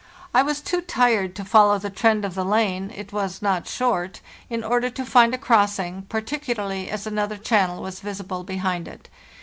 [0.33, 4.19] I was too tired to follow the trend of the lane (it was not short)
[4.49, 9.09] in order to find a crossing, particularly as another channel was visible behind it.